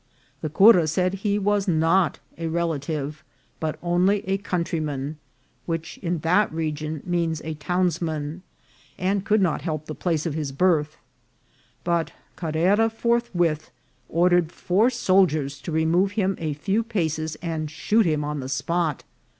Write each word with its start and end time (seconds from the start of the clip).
The 0.41 0.49
cura 0.49 0.87
said 0.87 1.13
he 1.13 1.37
was 1.37 1.67
not 1.67 2.17
a 2.35 2.47
relative, 2.47 3.23
but 3.59 3.77
only 3.83 4.27
a 4.27 4.39
coun 4.39 4.63
tryman 4.63 5.17
(which 5.67 5.99
in 5.99 6.17
that 6.25 6.51
region 6.51 7.03
means 7.05 7.39
a 7.43 7.53
townsman), 7.53 8.41
and 8.97 9.23
could 9.23 9.43
not 9.43 9.61
help 9.61 9.85
the 9.85 9.93
place 9.93 10.25
of 10.25 10.33
his 10.33 10.51
birth; 10.51 10.97
but 11.83 12.13
Carrera 12.35 12.89
forth 12.89 13.29
with 13.35 13.69
ordered 14.09 14.51
four 14.51 14.89
soldiers 14.89 15.61
to 15.61 15.71
remove 15.71 16.13
him 16.13 16.35
a 16.39 16.53
few 16.55 16.81
paces 16.81 17.35
and 17.43 17.69
shoot 17.69 18.07
him 18.07 18.23
on 18.23 18.39
the 18.39 18.49
spot. 18.49 19.03